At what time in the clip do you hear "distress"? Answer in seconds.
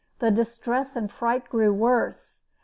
0.31-0.95